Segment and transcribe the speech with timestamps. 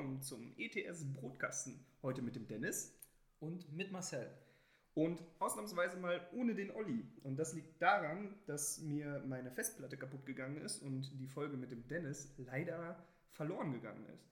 [0.00, 1.78] Willkommen zum ETS Brotkasten.
[2.02, 2.98] Heute mit dem Dennis
[3.38, 4.30] und mit Marcel.
[4.94, 7.06] und ausnahmsweise mal ohne den Olli.
[7.22, 11.70] Und das liegt daran, dass mir meine Festplatte kaputt gegangen ist und die Folge mit
[11.70, 14.26] dem Dennis leider verloren gegangen ist.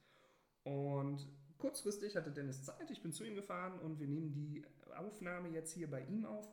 [0.65, 4.65] Und kurzfristig hatte Dennis Zeit, ich bin zu ihm gefahren und wir nehmen die
[4.97, 6.49] Aufnahme jetzt hier bei ihm auf.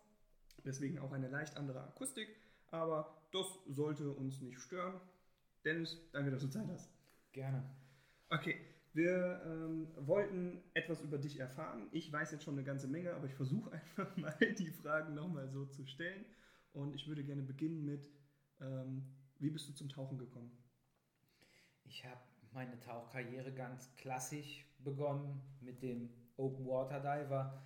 [0.66, 2.28] Deswegen auch eine leicht andere Akustik,
[2.68, 5.00] aber das sollte uns nicht stören.
[5.64, 6.90] Dennis, danke, dass du Zeit hast.
[7.32, 7.64] Gerne.
[8.30, 11.88] Okay, wir ähm, wollten etwas über dich erfahren.
[11.92, 15.50] Ich weiß jetzt schon eine ganze Menge, aber ich versuche einfach mal die Fragen nochmal
[15.50, 16.26] so zu stellen.
[16.74, 18.10] Und ich würde gerne beginnen mit,
[18.62, 19.04] ähm,
[19.40, 20.52] wie bist du zum Tauchen gekommen?
[21.84, 22.22] Ich habe
[22.52, 27.62] meine Tauchkarriere ganz klassisch begonnen mit dem Open Water Diver.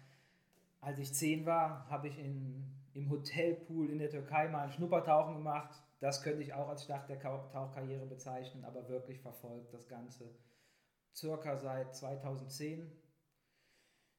[0.81, 5.35] Als ich zehn war, habe ich in, im Hotelpool in der Türkei mal ein Schnuppertauchen
[5.35, 5.75] gemacht.
[5.99, 10.33] Das könnte ich auch als Start der Tauchkarriere bezeichnen, aber wirklich verfolgt das Ganze
[11.15, 12.91] circa seit 2010.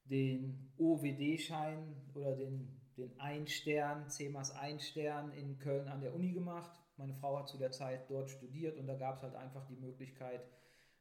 [0.05, 6.81] Den OWD-Schein oder den, den Ein-Stern, CMAS Ein-Stern in Köln an der Uni gemacht.
[6.97, 9.77] Meine Frau hat zu der Zeit dort studiert und da gab es halt einfach die
[9.77, 10.43] Möglichkeit,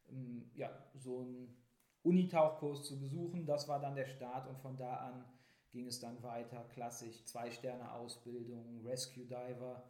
[0.10, 1.56] ähm, ja, so einen
[2.04, 3.46] Unitauchkurs zu besuchen.
[3.46, 5.26] Das war dann der Start und von da an
[5.72, 6.64] ging es dann weiter.
[6.74, 9.84] Klassisch Zwei-Sterne-Ausbildung, Rescue Diver.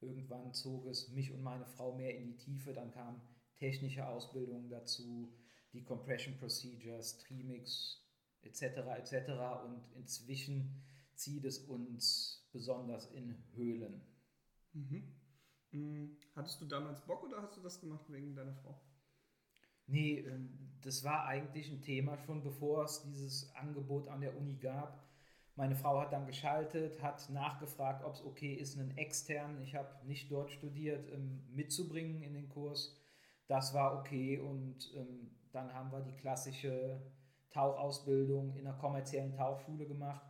[0.00, 2.72] Irgendwann zog es mich und meine Frau mehr in die Tiefe.
[2.72, 3.20] Dann kam
[3.60, 5.32] technische Ausbildung dazu,
[5.72, 8.02] die Compression Procedures, Trimix
[8.42, 8.62] etc.
[8.98, 9.28] etc.
[9.64, 10.82] Und inzwischen
[11.14, 14.00] zieht es uns besonders in Höhlen.
[14.72, 15.14] Mhm.
[15.72, 18.80] Mm, Hattest du damals Bock oder hast du das gemacht wegen deiner Frau?
[19.86, 24.56] Nee, ähm, das war eigentlich ein Thema schon bevor es dieses Angebot an der Uni
[24.56, 25.06] gab.
[25.56, 30.06] Meine Frau hat dann geschaltet, hat nachgefragt, ob es okay ist, einen externen, ich habe
[30.06, 32.96] nicht dort studiert, ähm, mitzubringen in den Kurs.
[33.50, 37.02] Das war okay und ähm, dann haben wir die klassische
[37.50, 40.24] Tauchausbildung in einer kommerziellen Tauchschule gemacht.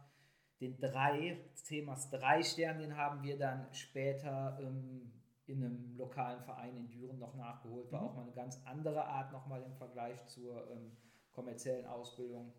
[0.59, 5.13] Den drei, Themas drei Stern, den haben wir dann später ähm,
[5.45, 7.93] in einem lokalen Verein in Düren noch nachgeholt.
[7.93, 8.07] War Mhm.
[8.09, 10.97] auch mal eine ganz andere Art nochmal im Vergleich zur ähm,
[11.33, 12.55] kommerziellen Ausbildung.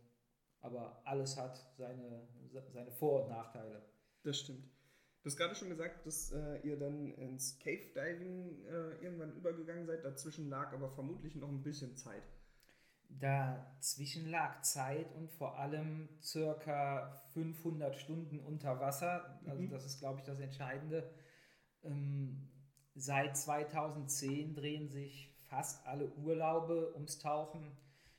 [0.60, 2.28] Aber alles hat seine,
[2.72, 3.82] seine Vor- und Nachteile.
[4.24, 4.71] Das stimmt.
[5.24, 9.86] Du hast gerade schon gesagt, dass äh, ihr dann ins Cave Diving äh, irgendwann übergegangen
[9.86, 10.04] seid.
[10.04, 12.24] Dazwischen lag aber vermutlich noch ein bisschen Zeit.
[13.10, 19.40] Dazwischen lag Zeit und vor allem circa 500 Stunden unter Wasser.
[19.46, 19.70] Also Mhm.
[19.70, 21.14] das ist, glaube ich, das Entscheidende.
[21.84, 22.50] Ähm,
[22.96, 27.78] seit 2010 drehen sich fast alle Urlaube ums Tauchen.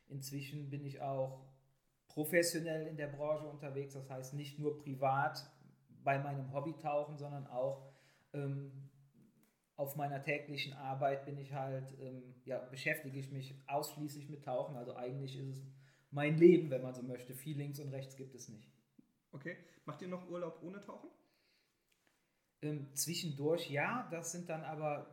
[0.08, 1.46] Inzwischen bin ich auch
[2.06, 5.50] professionell in der Branche unterwegs, das heißt nicht nur privat
[6.04, 7.92] bei meinem Hobbytauchen, sondern auch
[8.32, 8.90] ähm,
[9.76, 14.76] auf meiner täglichen Arbeit bin ich halt, ähm, ja, beschäftige ich mich ausschließlich mit Tauchen.
[14.76, 15.62] Also eigentlich ist es
[16.10, 17.34] mein Leben, wenn man so möchte.
[17.34, 18.70] Viel links und rechts gibt es nicht.
[19.32, 19.56] Okay.
[19.84, 21.10] Macht ihr noch Urlaub ohne Tauchen?
[22.60, 25.06] Ähm, zwischendurch ja, das sind dann aber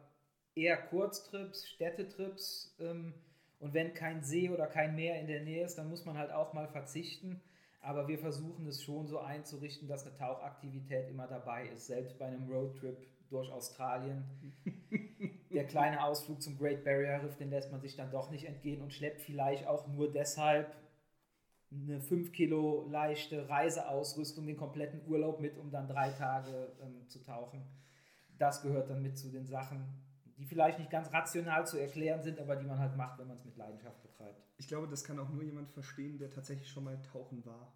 [0.56, 2.76] eher Kurztrips, Städtetrips.
[2.80, 3.14] Ähm,
[3.60, 6.32] und wenn kein See oder kein Meer in der Nähe ist, dann muss man halt
[6.32, 7.42] auch mal verzichten.
[7.82, 11.88] Aber wir versuchen es schon so einzurichten, dass eine Tauchaktivität immer dabei ist.
[11.88, 12.98] Selbst bei einem Roadtrip
[13.30, 14.26] durch Australien.
[15.52, 18.82] Der kleine Ausflug zum Great Barrier Reef, den lässt man sich dann doch nicht entgehen
[18.82, 20.76] und schleppt vielleicht auch nur deshalb
[21.72, 27.24] eine 5 Kilo leichte Reiseausrüstung, den kompletten Urlaub mit, um dann drei Tage ähm, zu
[27.24, 27.64] tauchen.
[28.38, 29.86] Das gehört dann mit zu den Sachen,
[30.40, 33.38] die vielleicht nicht ganz rational zu erklären sind, aber die man halt macht, wenn man
[33.38, 34.42] es mit Leidenschaft betreibt.
[34.58, 37.74] Ich glaube, das kann auch nur jemand verstehen, der tatsächlich schon mal tauchen war.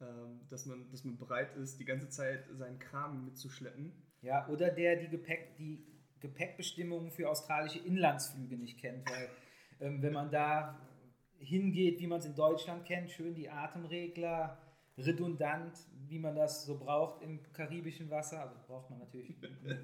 [0.00, 3.92] Ähm, dass, man, dass man bereit ist, die ganze Zeit seinen Kram mitzuschleppen.
[4.22, 5.84] Ja, oder der die, Gepäck, die
[6.20, 9.28] Gepäckbestimmungen für australische Inlandsflüge nicht kennt, weil
[9.80, 10.78] ähm, wenn man da
[11.38, 14.58] hingeht, wie man es in Deutschland kennt, schön die Atemregler,
[14.96, 15.76] redundant,
[16.08, 19.36] wie man das so braucht im karibischen Wasser, also braucht man natürlich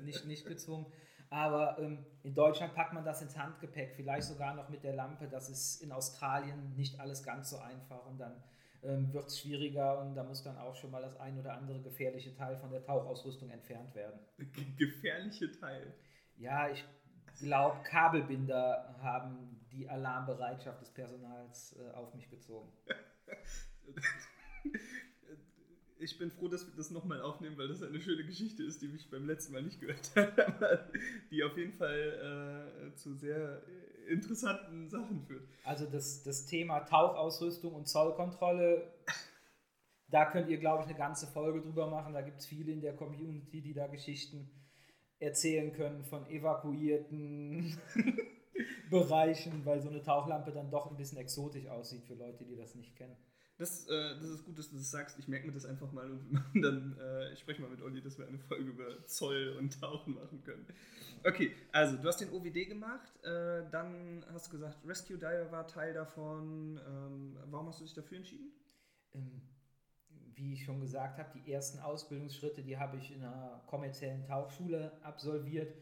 [0.04, 0.86] nicht, nicht gezwungen,
[1.30, 5.28] aber ähm, in Deutschland packt man das ins Handgepäck, vielleicht sogar noch mit der Lampe,
[5.28, 8.42] das ist in Australien nicht alles ganz so einfach und dann
[8.84, 11.80] ähm, wird es schwieriger und da muss dann auch schon mal das ein oder andere
[11.80, 14.20] gefährliche Teil von der Tauchausrüstung entfernt werden.
[14.76, 15.94] Gefährliche Teil?
[16.36, 16.84] Ja, ich
[17.40, 22.70] glaube, Kabelbinder haben die Alarmbereitschaft des Personals äh, auf mich gezogen.
[25.98, 28.86] ich bin froh, dass wir das nochmal aufnehmen, weil das eine schöne Geschichte ist, die
[28.94, 30.88] ich beim letzten Mal nicht gehört habe,
[31.30, 33.62] die auf jeden Fall äh, zu sehr
[34.08, 35.48] interessanten Sachen führt.
[35.64, 38.92] Also das, das Thema Tauchausrüstung und Zollkontrolle,
[40.08, 42.12] da könnt ihr, glaube ich, eine ganze Folge drüber machen.
[42.12, 44.50] Da gibt es viele in der Community, die da Geschichten
[45.18, 47.78] erzählen können von evakuierten
[48.90, 52.74] Bereichen, weil so eine Tauchlampe dann doch ein bisschen exotisch aussieht für Leute, die das
[52.74, 53.16] nicht kennen.
[53.56, 55.18] Das, äh, das ist gut, dass du das sagst.
[55.18, 58.18] Ich merke mir das einfach mal und dann, äh, ich spreche mal mit Olli, dass
[58.18, 60.66] wir eine Folge über Zoll und Tauchen machen können.
[61.24, 65.68] Okay, also du hast den OWD gemacht, äh, dann hast du gesagt, Rescue Diver war
[65.68, 66.80] Teil davon.
[66.86, 68.50] Ähm, warum hast du dich dafür entschieden?
[69.14, 69.40] Ähm,
[70.34, 74.92] wie ich schon gesagt habe, die ersten Ausbildungsschritte, die habe ich in einer kommerziellen Tauchschule
[75.02, 75.72] absolviert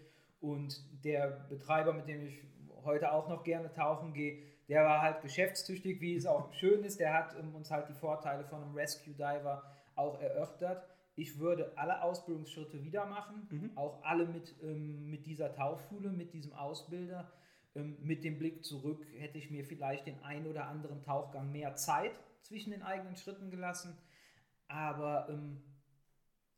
[0.40, 2.42] und der Betreiber, mit dem ich
[2.84, 7.00] heute auch noch gerne tauchen gehe, der war halt geschäftstüchtig, wie es auch schön ist.
[7.00, 9.62] Der hat um, uns halt die Vorteile von einem Rescue Diver
[9.94, 10.86] auch erörtert.
[11.14, 13.76] Ich würde alle Ausbildungsschritte wieder machen, mhm.
[13.76, 17.30] auch alle mit, ähm, mit dieser Tauchschule, mit diesem Ausbilder.
[17.74, 21.74] Ähm, mit dem Blick zurück hätte ich mir vielleicht den ein oder anderen Tauchgang mehr
[21.74, 23.96] Zeit zwischen den eigenen Schritten gelassen.
[24.68, 25.62] Aber ähm,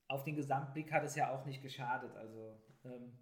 [0.06, 2.14] auf den Gesamtblick hat es ja auch nicht geschadet.
[2.16, 3.12] Also ähm,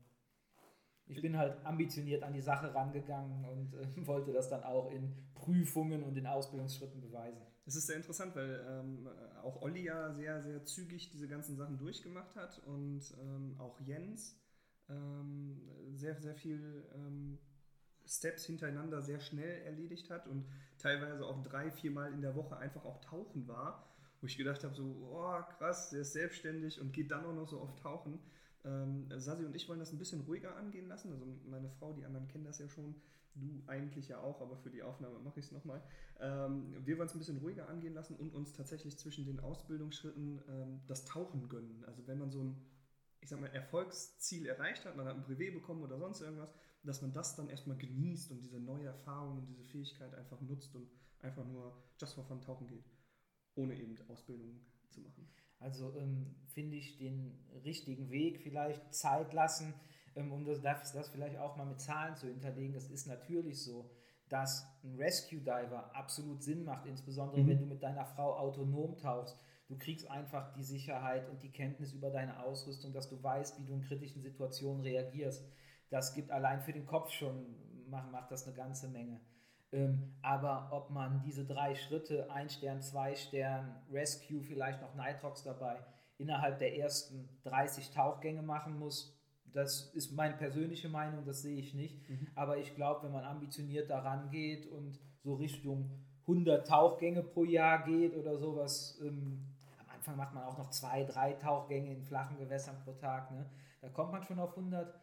[1.06, 5.12] ich bin halt ambitioniert an die Sache rangegangen und äh, wollte das dann auch in
[5.34, 7.42] Prüfungen und in Ausbildungsschritten beweisen.
[7.64, 9.08] Das ist sehr interessant, weil ähm,
[9.42, 14.36] auch Olli ja sehr, sehr zügig diese ganzen Sachen durchgemacht hat und ähm, auch Jens
[14.88, 15.60] ähm,
[15.92, 17.38] sehr, sehr viel ähm,
[18.06, 20.44] Steps hintereinander sehr schnell erledigt hat und
[20.78, 23.88] teilweise auch drei, viermal in der Woche einfach auch tauchen war,
[24.20, 27.48] wo ich gedacht habe, so, oh krass, der ist selbstständig und geht dann auch noch
[27.48, 28.18] so oft tauchen.
[28.64, 31.12] Ähm, Sasi und ich wollen das ein bisschen ruhiger angehen lassen.
[31.12, 32.94] Also meine Frau, die anderen kennen das ja schon.
[33.34, 35.82] Du eigentlich ja auch, aber für die Aufnahme mache ich es nochmal.
[36.20, 40.42] Ähm, wir wollen es ein bisschen ruhiger angehen lassen und uns tatsächlich zwischen den Ausbildungsschritten
[40.48, 41.82] ähm, das Tauchen gönnen.
[41.86, 42.56] Also wenn man so ein,
[43.20, 47.00] ich sag mal, Erfolgsziel erreicht hat, man hat ein Brevet bekommen oder sonst irgendwas, dass
[47.00, 50.90] man das dann erstmal genießt und diese neue Erfahrung und diese Fähigkeit einfach nutzt und
[51.20, 52.84] einfach nur just for fun tauchen geht,
[53.54, 54.60] ohne eben Ausbildung
[54.90, 55.26] zu machen.
[55.62, 59.74] Also ähm, finde ich den richtigen Weg, vielleicht Zeit lassen,
[60.16, 62.74] ähm, um das, das vielleicht auch mal mit Zahlen zu hinterlegen.
[62.74, 63.90] Es ist natürlich so,
[64.28, 67.48] dass ein Rescue Diver absolut Sinn macht, insbesondere mhm.
[67.48, 69.38] wenn du mit deiner Frau autonom tauchst.
[69.68, 73.64] Du kriegst einfach die Sicherheit und die Kenntnis über deine Ausrüstung, dass du weißt, wie
[73.64, 75.46] du in kritischen Situationen reagierst.
[75.90, 77.54] Das gibt allein für den Kopf schon,
[77.88, 79.20] macht, macht das eine ganze Menge.
[79.72, 85.42] Ähm, aber ob man diese drei Schritte, ein Stern, zwei Stern, Rescue, vielleicht noch Nitrox
[85.42, 85.78] dabei,
[86.18, 89.18] innerhalb der ersten 30 Tauchgänge machen muss,
[89.52, 92.08] das ist meine persönliche Meinung, das sehe ich nicht.
[92.08, 92.28] Mhm.
[92.34, 95.90] Aber ich glaube, wenn man ambitioniert daran geht und so Richtung
[96.22, 99.46] 100 Tauchgänge pro Jahr geht oder sowas, ähm,
[99.78, 103.46] am Anfang macht man auch noch zwei, drei Tauchgänge in flachen Gewässern pro Tag, ne?
[103.80, 105.01] da kommt man schon auf 100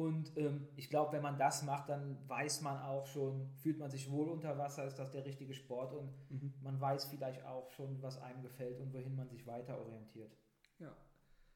[0.00, 3.90] und ähm, ich glaube, wenn man das macht, dann weiß man auch schon, fühlt man
[3.90, 6.54] sich wohl unter Wasser, ist das der richtige Sport und mhm.
[6.62, 10.34] man weiß vielleicht auch schon, was einem gefällt und wohin man sich weiter orientiert.
[10.78, 10.96] Ja,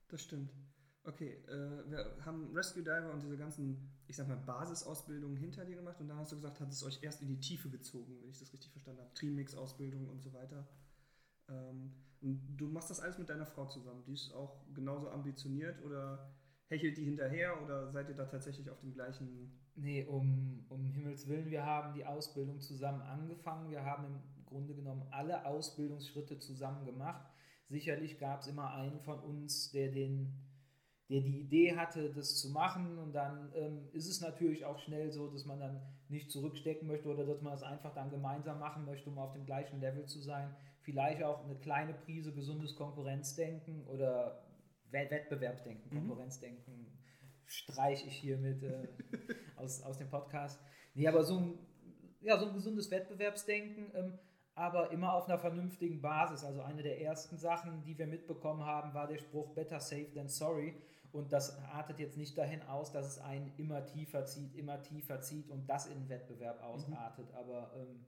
[0.09, 0.53] das stimmt.
[1.05, 5.77] Okay, äh, wir haben Rescue Diver und diese ganzen, ich sag mal, Basisausbildungen hinter dir
[5.77, 8.29] gemacht und dann hast du gesagt, hat es euch erst in die Tiefe gezogen, wenn
[8.29, 9.15] ich das richtig verstanden habe.
[9.15, 10.69] Trimix-Ausbildung und so weiter.
[11.49, 14.05] Ähm, du machst das alles mit deiner Frau zusammen.
[14.05, 16.31] Die ist auch genauso ambitioniert oder
[16.75, 19.52] hechelt die hinterher oder seid ihr da tatsächlich auf dem gleichen?
[19.76, 23.71] Nee, um, um Himmels Willen, wir haben die Ausbildung zusammen angefangen.
[23.71, 27.25] Wir haben im Grunde genommen alle Ausbildungsschritte zusammen gemacht.
[27.69, 30.35] Sicherlich gab es immer einen von uns, der den
[31.11, 32.99] der die Idee hatte, das zu machen.
[32.99, 37.09] Und dann ähm, ist es natürlich auch schnell so, dass man dann nicht zurückstecken möchte
[37.09, 40.21] oder dass man es einfach dann gemeinsam machen möchte, um auf dem gleichen Level zu
[40.21, 40.54] sein.
[40.81, 44.43] Vielleicht auch eine kleine Prise gesundes Konkurrenzdenken oder
[44.91, 46.09] Wettbewerbsdenken, mhm.
[46.09, 46.87] Konkurrenzdenken
[47.47, 48.88] streiche ich hiermit äh,
[49.57, 50.61] aus, aus dem Podcast.
[50.95, 51.59] Nee, aber so ein,
[52.21, 54.19] ja, so ein gesundes Wettbewerbsdenken, ähm,
[54.55, 56.45] aber immer auf einer vernünftigen Basis.
[56.45, 60.29] Also eine der ersten Sachen, die wir mitbekommen haben, war der Spruch Better safe than
[60.29, 60.81] sorry.
[61.12, 65.21] Und das artet jetzt nicht dahin aus, dass es einen immer tiefer zieht, immer tiefer
[65.21, 66.64] zieht und das in Wettbewerb mhm.
[66.64, 67.31] ausartet.
[67.31, 67.37] Mhm.
[67.37, 68.07] Aber ähm,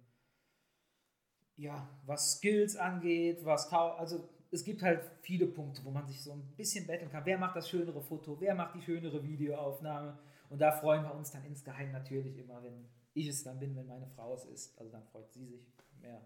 [1.57, 6.33] ja, was Skills angeht, was also es gibt halt viele Punkte, wo man sich so
[6.33, 7.25] ein bisschen betteln kann.
[7.25, 8.41] Wer macht das schönere Foto?
[8.41, 10.19] Wer macht die schönere Videoaufnahme?
[10.49, 13.87] Und da freuen wir uns dann insgeheim natürlich immer, wenn ich es dann bin, wenn
[13.87, 14.79] meine Frau es ist.
[14.79, 15.67] Also dann freut sie sich
[16.01, 16.21] mehr.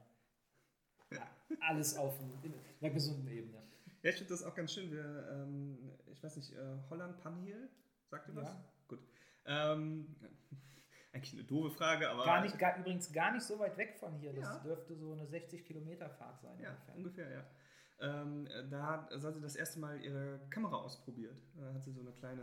[1.12, 1.26] Ja.
[1.60, 2.14] alles auf
[2.80, 3.62] einer gesunden Ebene.
[4.02, 4.90] Ja, ich finde das auch ganz schön.
[4.92, 5.76] Wir, ähm,
[6.12, 7.68] ich weiß nicht, äh, Holland Panhiel,
[8.08, 8.49] sagt ihr was?
[8.49, 8.64] Ja.
[8.88, 9.00] Gut.
[9.46, 10.14] Ähm,
[11.12, 12.25] eigentlich eine doofe Frage, aber.
[12.25, 14.32] Gar nicht, gar, übrigens gar nicht so weit weg von hier.
[14.32, 14.58] Das Ja.
[14.60, 16.58] dürfte so eine 60 Kilometer Fahrt sein.
[16.60, 16.94] Ja, ungefähr.
[16.96, 17.44] ungefähr, ja.
[18.00, 21.42] Ähm, da hat, sie das erste Mal ihre Kamera ausprobiert.
[21.57, 22.42] Da hat sie so eine kleine,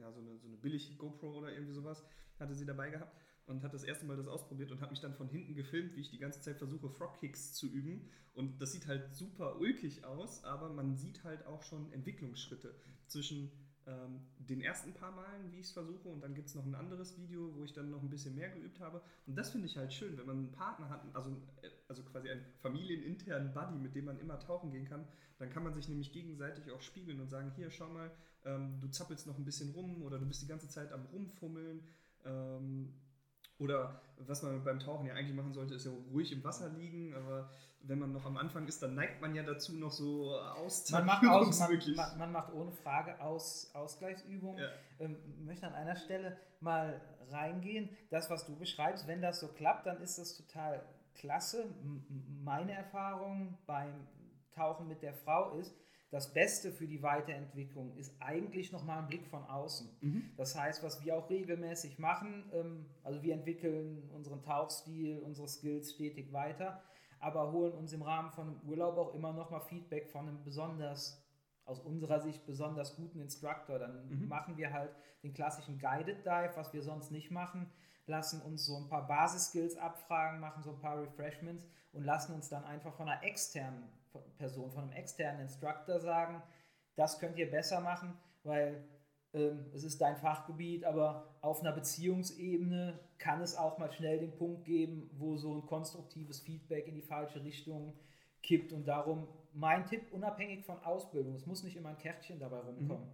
[0.00, 2.04] ja, so eine, so eine billig GoPro oder irgendwie sowas,
[2.38, 5.14] hatte sie dabei gehabt und hat das erste Mal das ausprobiert und hat mich dann
[5.14, 8.10] von hinten gefilmt, wie ich die ganze Zeit versuche, Frog-Kicks zu üben.
[8.34, 12.74] Und das sieht halt super ulkig aus, aber man sieht halt auch schon Entwicklungsschritte
[13.06, 13.52] zwischen
[13.86, 16.74] ähm, den ersten paar Malen, wie ich es versuche, und dann gibt es noch ein
[16.74, 19.00] anderes Video, wo ich dann noch ein bisschen mehr geübt habe.
[19.26, 21.30] Und das finde ich halt schön, wenn man einen Partner hat, also,
[21.62, 25.06] äh, also quasi einen familieninternen Buddy, mit dem man immer tauchen gehen kann,
[25.38, 28.10] dann kann man sich nämlich gegenseitig auch spiegeln und sagen, hier, schau mal,
[28.44, 31.86] ähm, du zappelst noch ein bisschen rum oder du bist die ganze Zeit am Rumfummeln.
[32.24, 32.94] Ähm,
[33.58, 37.14] oder was man beim Tauchen ja eigentlich machen sollte, ist ja ruhig im Wasser liegen,
[37.14, 37.50] aber
[37.80, 40.36] wenn man noch am Anfang ist, dann neigt man ja dazu, noch so
[40.90, 44.58] Man macht, aus, man, man macht ohne Frage aus, Ausgleichsübungen.
[44.58, 44.68] Ja.
[44.98, 47.00] Ähm, möchte an einer Stelle mal
[47.30, 47.88] reingehen.
[48.10, 50.84] Das, was du beschreibst, wenn das so klappt, dann ist das total
[51.16, 51.66] klasse.
[52.44, 54.06] Meine Erfahrung beim
[54.52, 55.74] Tauchen mit der Frau ist,
[56.10, 59.88] das Beste für die Weiterentwicklung ist eigentlich nochmal ein Blick von außen.
[60.00, 60.30] Mhm.
[60.36, 65.92] Das heißt, was wir auch regelmäßig machen, ähm, also wir entwickeln unseren Tauchstil, unsere Skills
[65.92, 66.80] stetig weiter,
[67.18, 71.22] aber holen uns im Rahmen von einem Urlaub auch immer nochmal Feedback von einem besonders,
[71.64, 73.80] aus unserer Sicht besonders guten Instructor.
[73.80, 74.28] Dann Mhm.
[74.28, 74.94] machen wir halt
[75.24, 77.68] den klassischen Guided Dive, was wir sonst nicht machen,
[78.06, 82.48] lassen uns so ein paar Basiskills abfragen, machen so ein paar Refreshments und lassen uns
[82.48, 83.88] dann einfach von einer externen
[84.38, 86.42] Person, von einem externen Instructor sagen,
[86.94, 88.84] das könnt ihr besser machen, weil
[89.34, 94.34] ähm, es ist dein Fachgebiet, aber auf einer Beziehungsebene kann es auch mal schnell den
[94.34, 97.94] Punkt geben, wo so ein konstruktives Feedback in die falsche Richtung
[98.42, 102.60] kippt und darum mein Tipp, unabhängig von Ausbildung, es muss nicht immer ein Kärtchen dabei
[102.60, 103.08] rumkommen.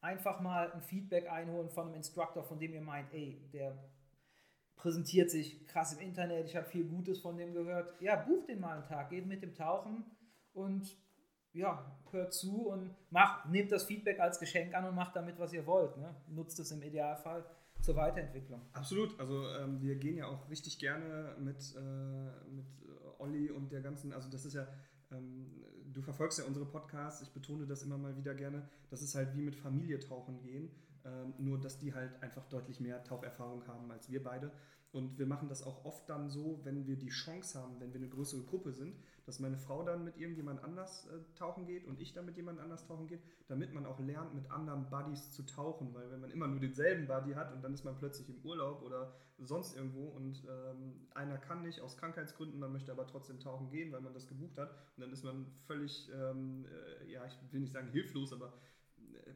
[0.00, 3.74] Einfach mal ein Feedback einholen von einem Instructor, von dem ihr meint, ey, der
[4.76, 8.00] präsentiert sich krass im Internet, ich habe viel Gutes von dem gehört.
[8.00, 10.04] Ja, bucht den mal einen Tag, geht mit dem tauchen
[10.52, 10.96] und
[11.52, 15.52] ja, hört zu und macht, nehmt das Feedback als Geschenk an und macht damit, was
[15.52, 15.96] ihr wollt.
[15.96, 16.14] Ne?
[16.28, 17.44] Nutzt es im Idealfall
[17.80, 18.62] zur Weiterentwicklung.
[18.72, 19.18] Absolut.
[19.20, 22.66] Also ähm, wir gehen ja auch richtig gerne mit, äh, mit
[23.18, 24.66] Olli und der ganzen, also das ist ja,
[25.12, 25.62] ähm,
[25.92, 29.34] du verfolgst ja unsere Podcasts, ich betone das immer mal wieder gerne, das ist halt
[29.36, 30.70] wie mit Familie tauchen gehen,
[31.04, 34.50] ähm, nur dass die halt einfach deutlich mehr Taucherfahrung haben als wir beide.
[34.94, 37.98] Und wir machen das auch oft dann so, wenn wir die Chance haben, wenn wir
[37.98, 38.96] eine größere Gruppe sind,
[39.26, 42.60] dass meine Frau dann mit irgendjemand anders äh, tauchen geht und ich dann mit jemand
[42.60, 45.92] anders tauchen geht, damit man auch lernt, mit anderen Buddies zu tauchen.
[45.94, 48.82] Weil wenn man immer nur denselben Buddy hat und dann ist man plötzlich im Urlaub
[48.82, 53.70] oder sonst irgendwo und ähm, einer kann nicht aus Krankheitsgründen, man möchte aber trotzdem tauchen
[53.70, 57.36] gehen, weil man das gebucht hat und dann ist man völlig, ähm, äh, ja, ich
[57.52, 58.52] will nicht sagen hilflos, aber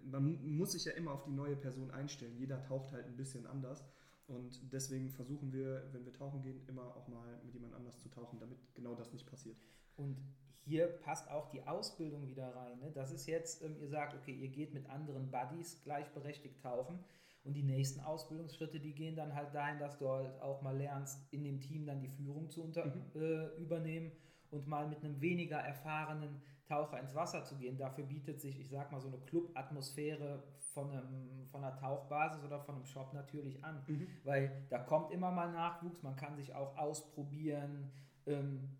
[0.04, 2.36] man muss sich ja immer auf die neue Person einstellen.
[2.36, 3.84] Jeder taucht halt ein bisschen anders.
[4.26, 8.10] Und deswegen versuchen wir, wenn wir tauchen gehen, immer auch mal mit jemand anders zu
[8.10, 9.56] tauchen, damit genau das nicht passiert.
[9.96, 10.18] Und
[10.64, 12.78] hier passt auch die Ausbildung wieder rein.
[12.78, 12.92] Ne?
[12.92, 16.98] Das ist jetzt, ähm, ihr sagt, okay, ihr geht mit anderen Buddies gleichberechtigt tauchen.
[17.44, 21.20] Und die nächsten Ausbildungsschritte, die gehen dann halt dahin, dass du halt auch mal lernst,
[21.32, 23.02] in dem Team dann die Führung zu unter, Mhm.
[23.14, 24.12] äh, übernehmen
[24.50, 27.78] und mal mit einem weniger erfahrenen Taucher ins Wasser zu gehen.
[27.78, 30.42] Dafür bietet sich, ich sag mal, so eine Club-Atmosphäre
[30.74, 33.82] von, einem, von einer Tauchbasis oder von einem Shop natürlich an.
[34.24, 37.90] Weil da kommt immer mal Nachwuchs, man kann sich auch ausprobieren
[38.26, 38.76] ähm,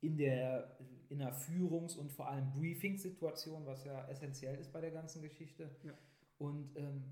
[0.00, 0.76] in, der,
[1.08, 5.70] in der Führungs- und vor allem Briefing-Situation, was ja essentiell ist bei der ganzen Geschichte.
[5.84, 5.92] Ja.
[6.38, 7.04] Und ähm,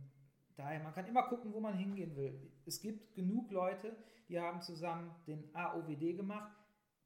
[0.57, 2.51] daher, man kann immer gucken, wo man hingehen will.
[2.65, 3.97] Es gibt genug Leute,
[4.29, 6.53] die haben zusammen den AOWD gemacht,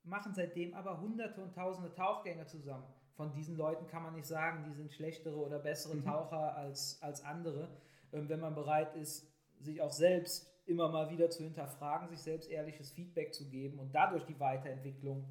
[0.04, 2.84] machen seitdem aber hunderte und tausende Tauchgänge zusammen.
[3.14, 6.04] Von diesen Leuten kann man nicht sagen, die sind schlechtere oder bessere Mhm.
[6.04, 7.68] Taucher als, als andere.
[8.12, 9.26] Ähm, wenn man bereit ist,
[9.58, 13.94] sich auch selbst immer mal wieder zu hinterfragen, sich selbst ehrliches Feedback zu geben und
[13.94, 15.26] dadurch die Weiterentwicklung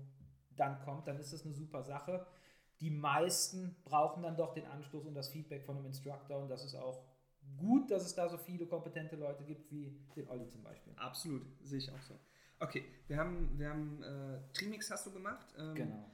[0.56, 2.26] dann kommt, dann ist das eine super Sache.
[2.82, 6.64] Die meisten brauchen dann doch den Anstoß und das Feedback von einem Instructor und das
[6.64, 7.04] ist auch
[7.58, 10.94] gut, dass es da so viele kompetente Leute gibt wie den Olli zum Beispiel.
[10.98, 12.20] Absolut, sehe ich auch so.
[12.60, 15.48] Okay, wir haben, wir haben äh, Trimix hast du gemacht.
[15.58, 16.12] Ähm, Genau.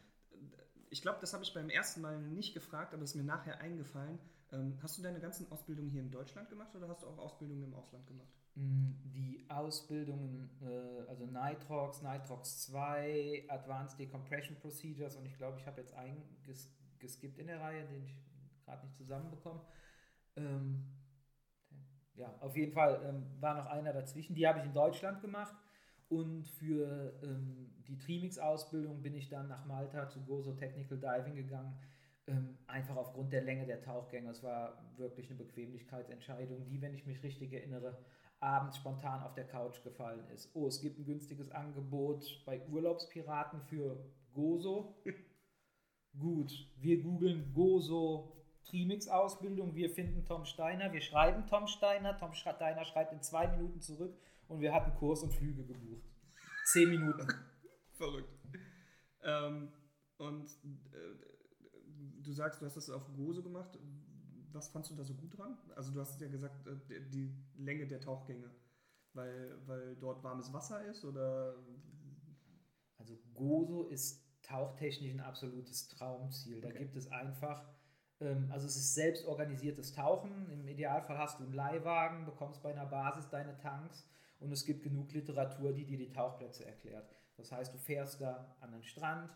[0.92, 3.60] Ich glaube, das habe ich beim ersten Mal nicht gefragt, aber es ist mir nachher
[3.60, 4.18] eingefallen.
[4.54, 7.64] Ähm, hast du deine ganzen Ausbildungen hier in Deutschland gemacht oder hast du auch Ausbildungen
[7.64, 8.30] im Ausland gemacht?
[8.54, 15.66] Mm, Die Ausbildungen, äh, also Nitrox, Nitrox 2, Advanced Decompression Procedures und ich glaube, ich
[15.66, 18.16] habe jetzt einen ges geskippt in der Reihe, den ich
[18.64, 19.62] gerade nicht zusammenbekomme.
[20.38, 20.86] Ähm,
[22.16, 24.36] ja, auf jeden Fall ähm, war noch einer dazwischen.
[24.36, 25.56] Die habe ich in Deutschland gemacht
[26.09, 31.77] Und für ähm, die Trimix-Ausbildung bin ich dann nach Malta zu Gozo Technical Diving gegangen.
[32.27, 34.29] Ähm, einfach aufgrund der Länge der Tauchgänge.
[34.29, 37.97] Es war wirklich eine Bequemlichkeitsentscheidung, die, wenn ich mich richtig erinnere,
[38.39, 40.50] abends spontan auf der Couch gefallen ist.
[40.53, 44.95] Oh, es gibt ein günstiges Angebot bei Urlaubspiraten für Gozo.
[46.19, 48.31] Gut, wir googeln Gozo
[48.63, 53.81] Trimix-Ausbildung, wir finden Tom Steiner, wir schreiben Tom Steiner, Tom Steiner schreibt in zwei Minuten
[53.81, 54.17] zurück
[54.48, 56.04] und wir hatten Kurs und Flüge gebucht.
[56.66, 57.28] Zehn Minuten.
[57.94, 58.30] Verrückt.
[59.24, 59.72] Ähm,
[60.18, 63.78] und äh, du sagst, du hast das auf Gozo gemacht.
[64.52, 65.58] Was fandst du da so gut dran?
[65.75, 68.50] Also du hast ja gesagt, äh, die Länge der Tauchgänge,
[69.14, 71.56] weil, weil dort warmes Wasser ist oder?
[72.98, 76.62] Also Gozo ist tauchtechnisch ein absolutes Traumziel.
[76.62, 76.80] Da okay.
[76.80, 77.68] gibt es einfach,
[78.20, 80.50] ähm, also es ist selbst organisiertes Tauchen.
[80.50, 84.08] Im Idealfall hast du einen Leihwagen, bekommst bei einer Basis deine Tanks
[84.39, 87.10] und es gibt genug Literatur, die dir die Tauchplätze erklärt.
[87.38, 89.30] Das heißt, du fährst da an den Strand,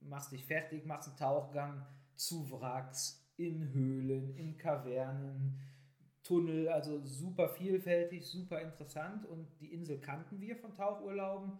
[0.00, 5.60] machst dich fertig, machst einen Tauchgang zu Wracks, in Höhlen, in Kavernen,
[6.24, 11.58] Tunnel, also super vielfältig, super interessant und die Insel kannten wir von Tauchurlauben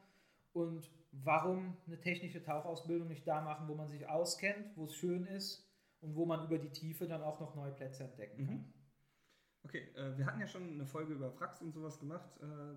[0.53, 5.25] und warum eine technische Tauchausbildung nicht da machen, wo man sich auskennt, wo es schön
[5.27, 5.67] ist
[6.01, 8.57] und wo man über die Tiefe dann auch noch neue Plätze entdecken kann.
[8.57, 8.73] Mhm.
[9.65, 12.31] Okay, äh, wir hatten ja schon eine Folge über Wracks und sowas gemacht.
[12.41, 12.75] Äh,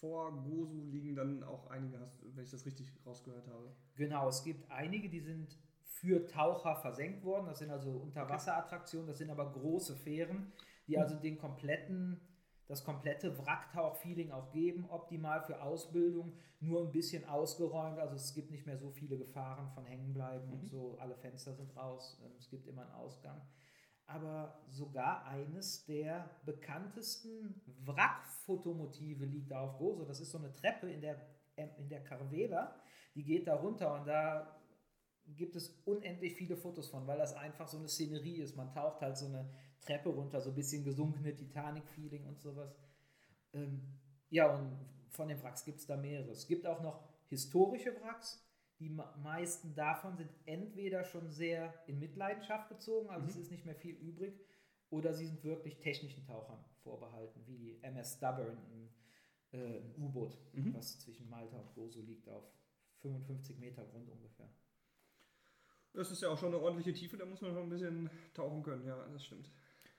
[0.00, 3.74] vor Gosu liegen dann auch einige, wenn ich das richtig rausgehört habe.
[3.96, 7.46] Genau, es gibt einige, die sind für Taucher versenkt worden.
[7.46, 10.52] Das sind also Unterwasserattraktionen, das sind aber große Fähren,
[10.86, 12.20] die also den kompletten
[12.70, 18.52] das komplette Wracktauch-Feeling auch geben, optimal für Ausbildung, nur ein bisschen ausgeräumt, also es gibt
[18.52, 20.52] nicht mehr so viele Gefahren von Hängenbleiben mhm.
[20.52, 23.42] und so, alle Fenster sind raus, ähm, es gibt immer einen Ausgang.
[24.12, 30.04] Aber sogar eines der bekanntesten Wrackfotomotive liegt da auf Gozo.
[30.04, 31.16] Das ist so eine Treppe in der,
[31.56, 32.74] in der Carvela,
[33.14, 34.60] die geht da runter und da
[35.36, 38.56] gibt es unendlich viele Fotos von, weil das einfach so eine Szenerie ist.
[38.56, 39.48] Man taucht halt so eine
[39.80, 42.76] Treppe runter, so ein bisschen gesunkene Titanic-Feeling und sowas.
[43.52, 44.76] Ähm, ja, und
[45.10, 46.30] von den Wracks gibt es da mehrere.
[46.30, 48.44] Es gibt auch noch historische Wracks.
[48.80, 53.30] Die meisten davon sind entweder schon sehr in Mitleidenschaft gezogen, also mhm.
[53.30, 54.40] es ist nicht mehr viel übrig,
[54.88, 58.88] oder sie sind wirklich technischen Tauchern vorbehalten, wie die MS Stubborn, ein,
[59.52, 60.74] äh, ein U-Boot, mhm.
[60.74, 62.44] was zwischen Malta und Gozo liegt, auf
[63.02, 64.48] 55 Meter Grund ungefähr.
[65.92, 68.62] Das ist ja auch schon eine ordentliche Tiefe, da muss man schon ein bisschen tauchen
[68.62, 69.50] können, ja, das stimmt.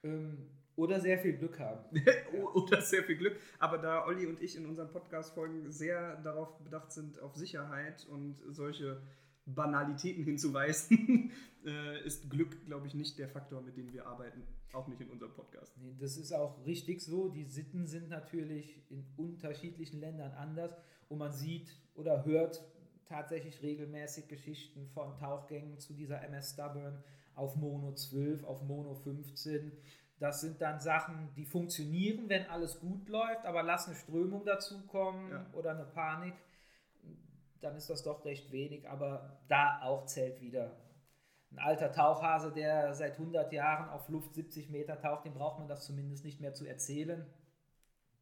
[0.04, 1.84] Ähm, oder sehr viel Glück haben.
[2.54, 3.38] oder sehr viel Glück.
[3.60, 8.38] Aber da Olli und ich in unseren Podcast-Folgen sehr darauf bedacht sind, auf Sicherheit und
[8.50, 9.02] solche
[9.46, 11.32] Banalitäten hinzuweisen,
[11.66, 14.44] äh, ist Glück, glaube ich, nicht der Faktor, mit dem wir arbeiten.
[14.74, 15.78] Auch nicht in unserem Podcast.
[15.78, 17.28] Nee, das ist auch richtig so.
[17.28, 20.72] Die Sitten sind natürlich in unterschiedlichen Ländern anders
[21.10, 22.64] und man sieht oder hört
[23.06, 27.04] tatsächlich regelmäßig Geschichten von Tauchgängen zu dieser MS Stubborn
[27.36, 29.72] auf Mono 12, auf Mono 15.
[30.22, 35.32] Das sind dann Sachen, die funktionieren, wenn alles gut läuft, aber lass eine Strömung dazukommen
[35.32, 35.48] ja.
[35.54, 36.36] oder eine Panik,
[37.60, 40.78] dann ist das doch recht wenig, aber da auch zählt wieder.
[41.50, 45.68] Ein alter Tauchhase, der seit 100 Jahren auf Luft 70 Meter taucht, dem braucht man
[45.68, 47.26] das zumindest nicht mehr zu erzählen.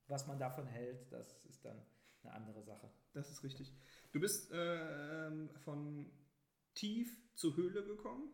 [0.07, 1.81] Was man davon hält, das ist dann
[2.23, 2.89] eine andere Sache.
[3.11, 3.73] Das ist richtig.
[4.13, 6.09] Du bist äh, von
[6.75, 8.31] tief zur Höhle gekommen.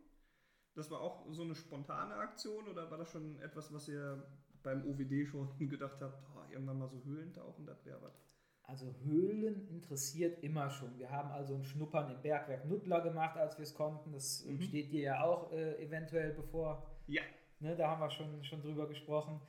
[0.76, 4.24] Das war auch so eine spontane Aktion oder war das schon etwas, was ihr
[4.62, 8.22] beim OWD schon gedacht habt, oh, irgendwann mal so Höhlen tauchen, das wäre was?
[8.64, 10.98] Also Höhlen interessiert immer schon.
[10.98, 14.12] Wir haben also ein Schnuppern im Bergwerk Nuttler gemacht, als wir es konnten.
[14.12, 14.60] Das mhm.
[14.60, 16.90] steht dir ja auch äh, eventuell bevor.
[17.06, 17.22] Ja.
[17.60, 19.40] Ne, da haben wir schon, schon drüber gesprochen.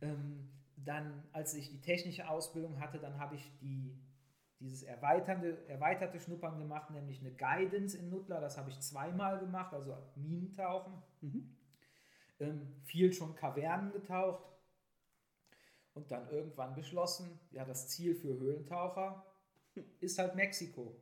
[0.00, 3.96] Ähm, dann, als ich die technische Ausbildung hatte, dann habe ich die
[4.64, 8.40] dieses erweiterte, erweiterte Schnuppern gemacht, nämlich eine Guidance in Nutler.
[8.40, 10.94] Das habe ich zweimal gemacht, also Minentauchen.
[11.20, 11.54] Mhm.
[12.40, 14.42] Ähm, viel schon Kavernen getaucht
[15.92, 19.24] und dann irgendwann beschlossen, ja, das Ziel für Höhlentaucher
[20.00, 21.00] ist halt Mexiko.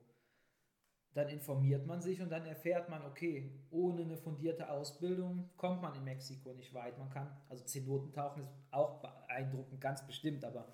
[1.15, 5.95] Dann informiert man sich und dann erfährt man, okay, ohne eine fundierte Ausbildung kommt man
[5.95, 6.99] in Mexiko nicht weit.
[6.99, 10.73] Man kann, also Zenotentauchen ist auch beeindruckend, ganz bestimmt, aber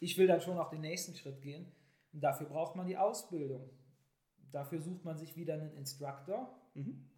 [0.00, 1.70] ich will dann schon auch den nächsten Schritt gehen.
[2.12, 3.70] Und dafür braucht man die Ausbildung.
[4.50, 7.08] Dafür sucht man sich wieder einen Instructor mhm.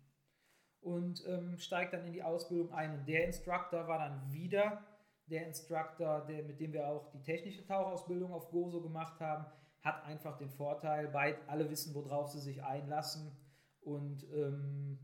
[0.80, 2.98] und ähm, steigt dann in die Ausbildung ein.
[2.98, 4.84] Und der Instructor war dann wieder
[5.26, 9.46] der Instructor, der, mit dem wir auch die technische Tauchausbildung auf Gozo gemacht haben,
[9.80, 13.34] hat einfach den Vorteil, beid, alle wissen, worauf sie sich einlassen.
[13.80, 14.98] Und ähm,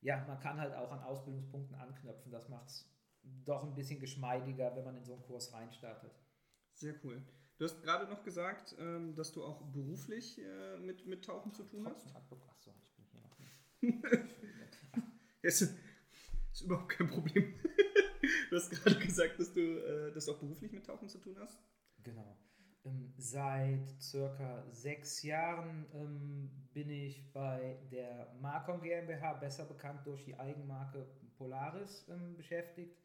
[0.00, 2.32] ja, man kann halt auch an Ausbildungspunkten anknüpfen.
[2.32, 2.90] Das macht es
[3.44, 6.12] doch ein bisschen geschmeidiger, wenn man in so einen Kurs reinstartet.
[6.82, 7.22] Sehr cool.
[7.58, 11.62] Du hast gerade noch gesagt, ähm, dass du auch beruflich äh, mit, mit Tauchen zu
[11.62, 12.12] tun hast.
[12.16, 14.24] Achso, ich bin hier noch nicht.
[15.42, 15.62] ist,
[16.52, 17.54] ist überhaupt kein Problem.
[18.50, 21.36] du hast gerade gesagt, dass du, äh, dass du auch beruflich mit Tauchen zu tun
[21.38, 21.56] hast.
[22.02, 22.36] Genau.
[22.84, 30.24] Ähm, seit circa sechs Jahren ähm, bin ich bei der Marcom GmbH, besser bekannt durch
[30.24, 31.06] die Eigenmarke
[31.38, 32.98] Polaris, beschäftigt.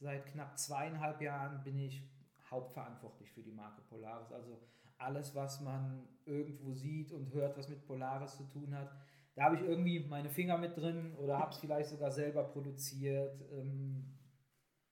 [0.00, 2.10] Seit knapp zweieinhalb Jahren bin ich
[2.54, 4.32] hauptverantwortlich für die Marke Polaris.
[4.32, 4.60] Also
[4.98, 8.90] alles, was man irgendwo sieht und hört, was mit Polaris zu tun hat,
[9.34, 13.40] da habe ich irgendwie meine Finger mit drin oder habe es vielleicht sogar selber produziert.
[13.52, 14.16] Ähm,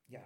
[0.08, 0.22] ja,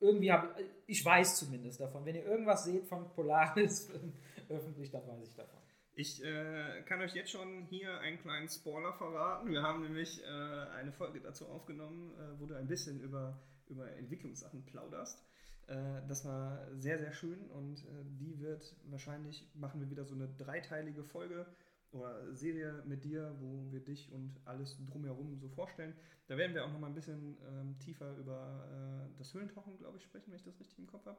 [0.00, 0.54] irgendwie habe
[0.86, 2.04] ich, weiß zumindest davon.
[2.04, 3.90] Wenn ihr irgendwas seht von Polaris
[4.48, 5.60] öffentlich, dann weiß ich davon.
[5.92, 9.50] Ich äh, kann euch jetzt schon hier einen kleinen Spoiler verraten.
[9.50, 13.92] Wir haben nämlich äh, eine Folge dazu aufgenommen, äh, wo du ein bisschen über, über
[13.92, 15.22] Entwicklungssachen plauderst.
[15.70, 20.14] Äh, das war sehr, sehr schön und äh, die wird wahrscheinlich, machen wir wieder so
[20.14, 21.46] eine dreiteilige Folge
[21.92, 25.94] oder Serie mit dir, wo wir dich und alles drumherum so vorstellen.
[26.26, 29.98] Da werden wir auch noch mal ein bisschen ähm, tiefer über äh, das Höhlentauchen, glaube
[29.98, 31.18] ich, sprechen, wenn ich das richtig im Kopf habe.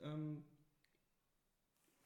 [0.00, 0.44] Ähm,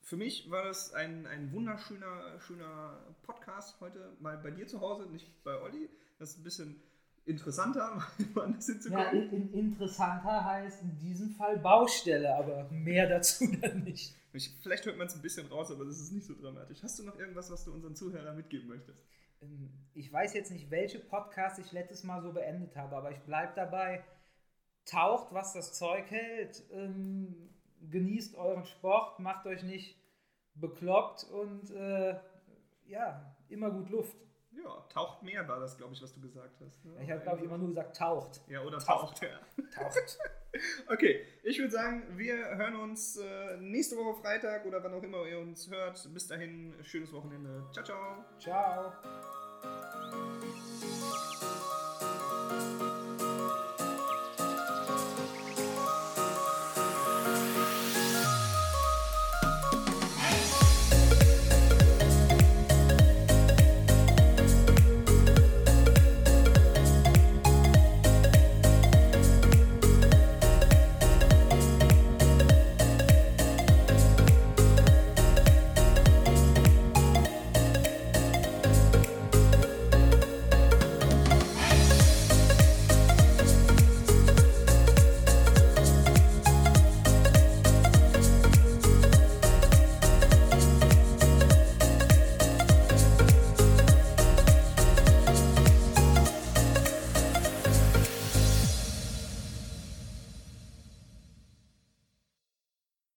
[0.00, 5.06] für mich war das ein, ein wunderschöner schöner Podcast heute mal bei dir zu Hause,
[5.06, 5.88] nicht bei Olli.
[6.18, 6.82] Das ist ein bisschen
[7.26, 8.02] interessanter,
[8.34, 9.04] woanders hinzukommen.
[9.04, 14.14] Ja, in, in interessanter heißt in diesem Fall Baustelle, aber mehr dazu dann nicht.
[14.32, 16.82] Ich, vielleicht hört man es ein bisschen raus, aber das ist nicht so dramatisch.
[16.82, 19.04] Hast du noch irgendwas, was du unseren Zuhörern mitgeben möchtest?
[19.42, 23.20] Ähm, ich weiß jetzt nicht, welche Podcasts ich letztes Mal so beendet habe, aber ich
[23.20, 24.04] bleibe dabei.
[24.84, 26.62] Taucht, was das Zeug hält.
[26.72, 27.48] Ähm,
[27.90, 29.96] genießt euren Sport, macht euch nicht
[30.54, 32.18] bekloppt und äh,
[32.86, 34.16] ja, immer gut Luft.
[34.62, 36.84] Ja, taucht mehr war das, glaube ich, was du gesagt hast.
[36.84, 36.92] Ne?
[37.02, 38.40] Ich habe, glaube ich, immer nur gesagt taucht.
[38.48, 39.20] Ja, oder taucht.
[39.20, 39.22] Taucht.
[39.22, 39.40] Ja.
[39.74, 40.18] taucht.
[40.88, 45.26] okay, ich würde sagen, wir hören uns äh, nächste Woche Freitag oder wann auch immer
[45.26, 46.08] ihr uns hört.
[46.12, 47.64] Bis dahin, schönes Wochenende.
[47.72, 48.24] Ciao, ciao.
[48.38, 48.92] Ciao.